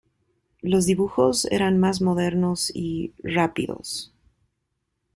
Los 0.63 0.87
dibujos 0.87 1.45
eran 1.51 1.77
más 1.77 2.01
modernos 2.01 2.71
y 2.73 3.13
"rápidos". 3.21 4.11